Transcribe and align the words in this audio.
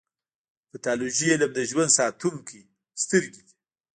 د 0.03 0.03
پیتالوژي 0.71 1.27
علم 1.33 1.51
د 1.55 1.59
ژوند 1.69 1.95
ساتونکې 1.97 2.61
سترګې 3.01 3.41
دي. 3.47 3.53